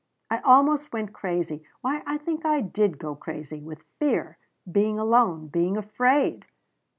[0.31, 1.63] "I almost went crazy.
[1.81, 4.39] Why I think I did go crazy with fear.
[4.71, 5.45] Being alone.
[5.49, 6.47] Being afraid."